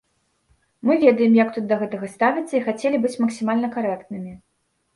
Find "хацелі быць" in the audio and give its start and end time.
2.67-3.15